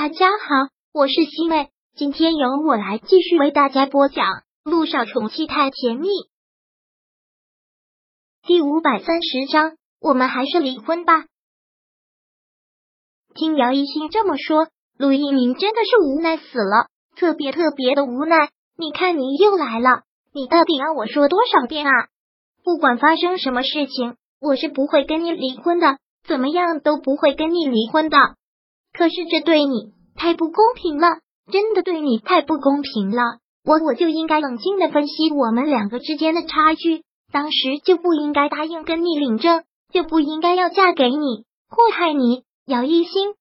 [0.00, 4.26] 大家好，我是西妹，今天由我来继续为大家播讲
[4.62, 6.06] 《路上宠妻太甜蜜》
[8.46, 9.72] 第五百三十章。
[10.00, 11.24] 我们还是离婚吧。
[13.34, 16.86] 听姚一新这么说，陆一鸣真的是无奈死了，
[17.16, 18.50] 特别特别的无奈。
[18.76, 21.90] 你看，你又来了，你到底让我说多少遍啊？
[22.62, 28.37] 不管发生什么事情，我是不会跟你离婚的，怎么样都不会跟你离婚的。
[28.98, 31.20] 可是这对你太不公平了，
[31.52, 33.22] 真的对你太不公平了。
[33.64, 42.42] 我我就应该冷静的分析我们两个之间的差距，当时就不应该答应跟你领证，就不应该要嫁给你，祸害你。
[42.66, 43.34] 姚一新，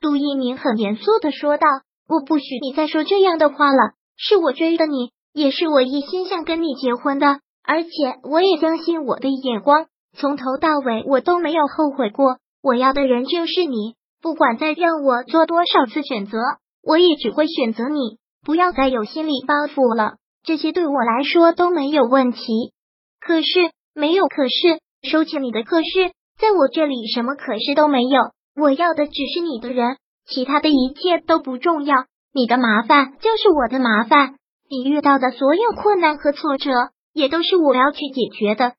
[0.00, 1.68] 杜一鸣很严肃的说道
[2.10, 3.92] ：“我不许你再说这样的话了。
[4.16, 7.90] 是我追的你，也是我一心想跟你结婚的，而且
[8.24, 9.86] 我也相信我的眼光，
[10.18, 12.38] 从头到尾我都没有后悔过。
[12.60, 16.38] 我要的人就是你。”不管再让我做多少次选择，
[16.82, 18.18] 我也只会选择你。
[18.44, 20.14] 不要再有心理包袱了，
[20.44, 22.72] 这些对我来说都没有问题。
[23.20, 23.48] 可是
[23.94, 28.20] 没有可是，收起你的可是，在我这里什么可是都没有。
[28.54, 31.94] 我要的只是你的人，其他的一切都不重要。
[32.32, 34.36] 你的麻烦就是我的麻烦，
[34.70, 36.70] 你遇到的所有困难和挫折，
[37.12, 38.74] 也都是我要去解决的。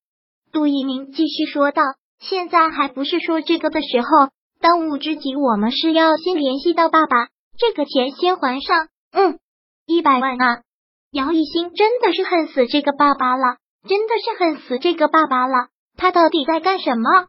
[0.54, 1.82] 杜一鸣继续说道
[2.22, 4.08] ：“现在还不是说这个的时候。”
[4.68, 8.90] 当务之急，我们是要先联系到爸爸，这个钱先还上。
[9.14, 9.40] 嗯，
[9.86, 10.62] 一百万啊！
[11.10, 15.70] 姚一新真的是恨死这个爸爸了，真的是恨死这个爸爸了。
[15.96, 17.28] 他到底在干什么？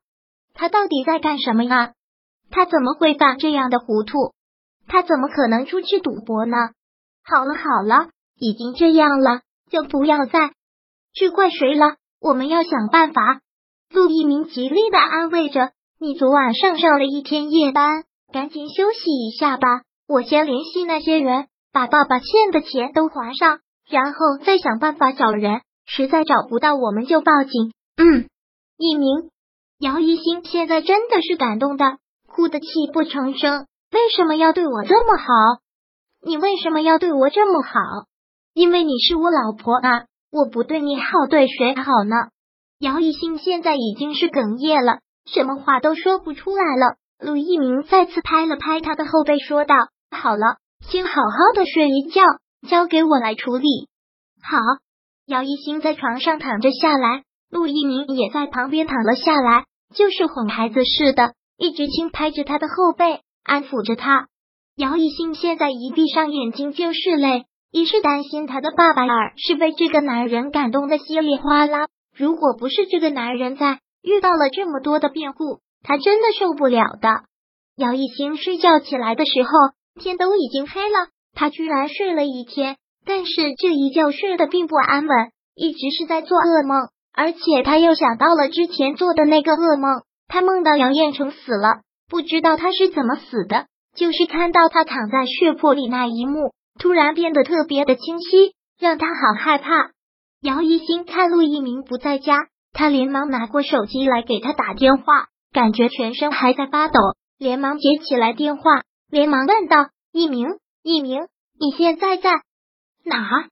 [0.52, 1.92] 他到底在干什么呀？
[2.50, 4.32] 他怎么会犯这样的糊涂？
[4.88, 6.56] 他怎么可能出去赌博呢？
[7.22, 8.08] 好了好了，
[8.40, 10.50] 已经这样了，就不要再
[11.14, 11.98] 去怪谁了。
[12.20, 13.42] 我们要想办法。
[13.90, 15.70] 陆一鸣极力的安慰着。
[16.00, 19.82] 你昨晚上上了一天夜班，赶紧休息一下吧。
[20.06, 23.58] 我先联系那些人，把爸爸欠的钱都还上，
[23.90, 25.60] 然后再想办法找人。
[25.86, 27.72] 实在找不到，我们就报警。
[27.96, 28.28] 嗯，
[28.76, 29.30] 一鸣，
[29.80, 31.98] 姚一星现在真的是感动的，
[32.28, 33.66] 哭得泣不成声。
[33.90, 35.24] 为什么要对我这么好？
[36.24, 37.72] 你为什么要对我这么好？
[38.54, 40.04] 因为你是我老婆啊！
[40.30, 42.14] 我不对你好，对谁好呢？
[42.78, 45.00] 姚一星现在已经是哽咽了。
[45.32, 46.96] 什么话都说不出来了。
[47.20, 49.74] 陆一鸣再次拍了拍他的后背，说道
[50.10, 50.56] ：“好了，
[50.88, 52.22] 先好好的睡一觉，
[52.68, 53.88] 交给我来处理。”
[54.42, 54.58] 好。
[55.26, 64.28] 姚一新在床上躺着下来，陆一鸣也在旁边躺了下来，就是哄孩子似的，一直轻拍着他的后背，安抚着他。
[64.74, 73.80] 姚一新现在一闭上眼睛就是泪，一是担心他的爸爸儿是被这个男人感动的稀里哗啦，如果不是这个男人在。
[74.02, 77.24] 遇到了这么多的变故，他真的受不了的。
[77.76, 79.50] 姚一星睡觉起来的时候，
[80.00, 99.90] 天都已经黑了，他居然睡了一天，但是这一觉睡得并不安稳，一直是在做噩梦，而且他又想到了之前做的那个噩梦，他梦到杨彦成死了，不知道他是怎么死的，就是看到他躺在血泊里那一幕，突然变得特别的清晰，让他好害怕。
[100.42, 102.46] 姚一星看陆一鸣不在家。
[102.72, 107.00] 他连忙拿过手机来给他打电话，感觉全身还在发抖，
[107.38, 108.62] 连忙接起来电话，
[109.10, 109.76] 连忙问道
[110.12, 110.46] ：“一鸣，
[110.82, 112.30] 一鸣，你现在在
[113.04, 113.48] 哪？”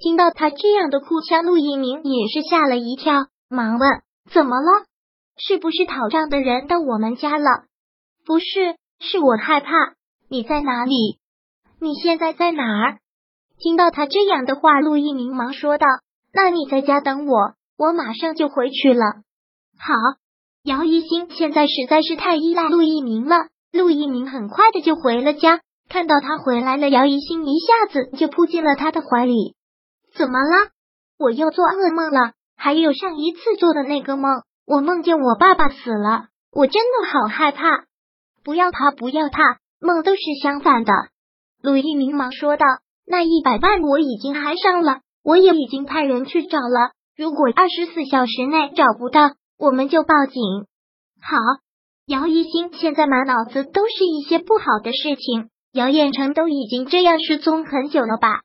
[0.00, 3.88] 听到他这样的哭腔，陆一鸣也是吓了一跳，忙问
[4.30, 4.84] ：“怎么了？
[5.36, 7.64] 是不是讨账的人到我们家了
[8.26, 9.70] ？”“不是，是我害怕。
[10.30, 11.18] ”“你在哪里？
[11.80, 12.98] 你现在在哪儿？”
[13.58, 15.86] 听到他这样的话，陆一鸣忙说道
[16.32, 19.04] ：“那你在家等我。”我马上就回去了。
[19.78, 19.94] 好，
[20.64, 23.46] 姚一星现在实在是太依赖陆一鸣了。
[23.72, 29.54] 陆一鸣很快的就回了家，看到他回来了，姚一星一下子就扑进了他的怀里。
[30.16, 30.70] 怎么了？
[31.18, 32.32] 我又做噩梦了？
[32.56, 37.84] 还有上一次做的那个梦，我梦见我爸爸死了，我真的好害怕。
[38.42, 40.92] 不要怕，不要怕，梦都是相反的。
[41.62, 42.66] 陆一鸣忙说道
[43.06, 50.40] ：“那一百万我已经还上了，我也已经派人去找了。”如果二十四小时内找不到，我们就报警。
[51.20, 51.36] 好，
[52.06, 55.50] 姚一新现在满脑子都是一些不好的事情。
[55.72, 58.42] 姚彦成都已经这样失踪很久了吧？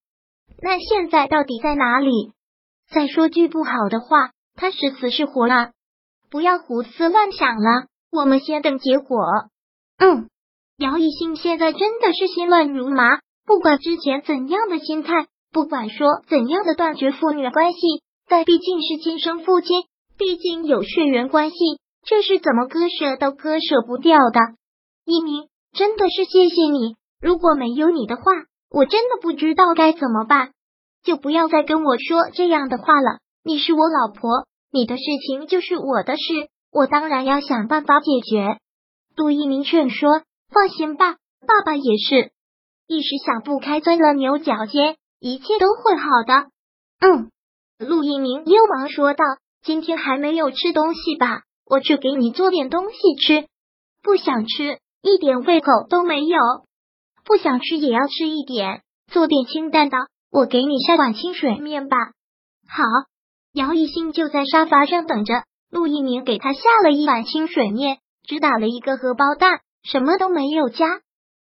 [0.59, 2.31] 那现在到底在哪里？
[2.89, 5.69] 再说句不好的话，他是死是活了？
[6.31, 9.23] 不要胡思乱想了，我们先等结果。
[9.99, 10.29] 嗯，
[10.77, 17.79] 姚一新现在真的是心乱如麻，不管之前怎样的心态，不管说怎样的断绝父女关系。
[18.33, 19.83] 但毕竟是亲生父亲，
[20.17, 21.55] 毕竟有血缘关系，
[22.03, 24.39] 这是怎么割舍都割舍不掉的。
[25.05, 28.23] 一鸣，真的是谢谢你，如果没有你的话，
[28.71, 30.49] 我真的不知道该怎么办。
[31.03, 33.19] 就不要再跟我说这样的话了。
[33.43, 38.57] 你是我老婆，你的事情就是我的事，我当然要想办法解决。
[39.15, 42.31] 杜一鸣劝说：“放心吧，爸爸也是
[42.87, 46.49] 一时想不开，钻了牛角尖，一切都会好的。”
[46.99, 47.29] 嗯，
[47.77, 49.23] 陆一鸣又忙说道
[49.63, 51.41] ：“今天还没有吃东西吧？
[51.65, 53.47] 我去给你做点东西吃。
[54.01, 56.39] 不想吃，一点胃口都没有。
[57.25, 58.81] 不想吃也要吃一点，
[59.11, 59.97] 做点清淡的。
[60.31, 61.97] 我给你下碗清水面吧。”
[62.67, 62.83] 好，
[63.53, 67.99] 姚一兴就在沙发上等着，陆一鸣给他下了一碗清水面。
[68.25, 71.01] 只打了一个荷包蛋，什么都没有加。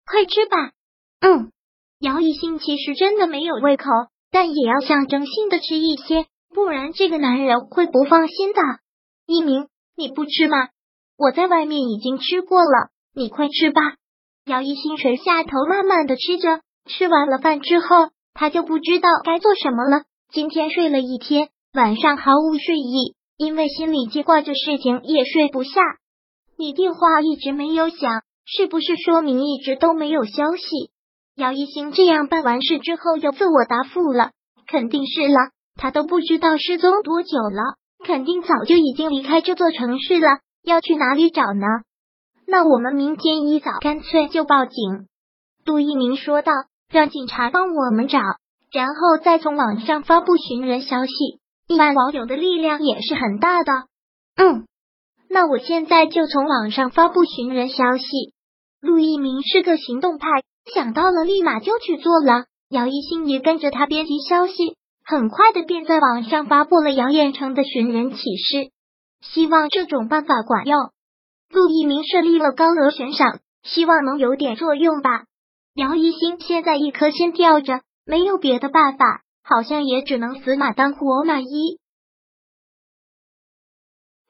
[0.05, 0.73] 快吃吧。
[1.21, 1.51] 嗯，
[1.99, 3.87] 姚一兴其实真的没有胃口，
[4.31, 8.61] 但也要象征性的吃一些，不然这个男人会不放心的。
[9.27, 10.69] 一鸣，你不吃吗？
[11.17, 13.81] 我在外面已经吃过了，你快吃吧。
[14.45, 16.61] 姚一兴垂下头，慢慢的吃着。
[16.89, 20.05] 吃完了饭之后，他就不知道该做什么了。
[20.33, 25.81] 今天睡了一天，晚上毫无睡意，因为心里记挂着事情，也睡不下。
[26.57, 30.91] 你电话一直没有响，是不是说明一直都没有消息？
[31.37, 34.31] 姚一星这样办完事之后又自我答复了，
[34.67, 41.67] 肯定是了，他都不知道失踪多久了，肯定早就已经离开这座城市了，要去哪里找呢？
[42.47, 45.09] 那我们明天一早干脆就报警。
[45.67, 46.53] 杜一鸣说道，
[46.91, 48.19] 让警察帮我们找，
[48.73, 51.13] 然后再从网上发布寻人消息，
[51.69, 53.73] 亿万网友的力量也是很大的。
[54.37, 54.65] 嗯。
[55.29, 58.07] 那我现在就从网上发布寻人消息。
[58.81, 60.29] 陆一鸣是个行动派，
[60.75, 62.47] 想到了立马就去做了。
[62.69, 68.71] 姚一新也跟着他编辑消息，很快的便在网上发布了姚彦成的寻人启事，
[69.21, 70.91] 希望这种办法管用。
[71.49, 75.27] 陆一鸣设立了高额悬赏，希望能有点作用吧。
[75.75, 81.79] 姚一新现在一颗心吊着，没有别的办法，好像也只能死马当活马医。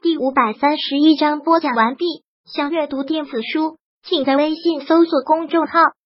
[0.02, 2.04] 第五百三十一章播讲完毕。
[2.44, 5.80] 想阅读电子书，请在微信搜索公众号“